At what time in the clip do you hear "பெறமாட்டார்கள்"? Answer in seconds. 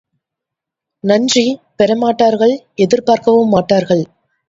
1.77-2.55